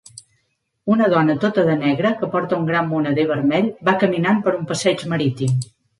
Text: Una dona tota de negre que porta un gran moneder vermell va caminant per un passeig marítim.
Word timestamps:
Una 0.93 1.09
dona 1.13 1.35
tota 1.43 1.65
de 1.67 1.75
negre 1.83 2.13
que 2.21 2.29
porta 2.35 2.59
un 2.61 2.65
gran 2.71 2.89
moneder 2.95 3.27
vermell 3.33 3.69
va 3.91 3.97
caminant 4.05 4.45
per 4.49 4.55
un 4.61 4.67
passeig 4.73 5.05
marítim. 5.13 5.55